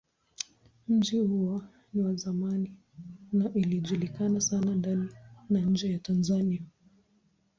[0.87, 1.63] Mji huo
[1.93, 2.75] ni wa zamani
[3.33, 5.09] na ilijulikana sana ndani
[5.49, 6.61] na nje ya Tanzania.